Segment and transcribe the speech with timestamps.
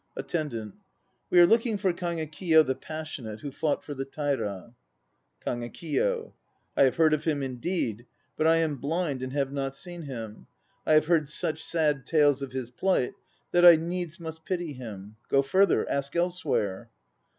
[0.17, 0.73] ATTENDANT.
[1.29, 4.73] We are loking for Kagekiyo the Passionate who fought for the Taira.
[5.45, 6.33] KAGEKIYO.
[6.75, 8.07] I have heard of him indeed.
[8.35, 10.47] But I am blind, and have not seen him.
[10.87, 13.13] I have heard such sad tales of his plight
[13.51, 15.17] that I needs must pity him.
[15.29, 16.89] Go further; ask elsewhere.